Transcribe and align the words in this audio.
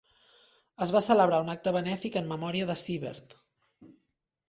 Es 0.85 0.93
va 0.95 1.01
celebrar 1.09 1.43
un 1.45 1.53
acte 1.55 1.75
benèfic 1.77 2.19
en 2.25 2.29
memòria 2.35 2.73
de 2.73 2.81
Siebert. 2.87 3.41